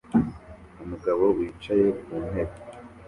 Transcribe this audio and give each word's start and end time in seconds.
Umugabo 0.83 1.23
wicaye 1.37 1.87
ku 2.01 2.11
ntebe 2.27 2.55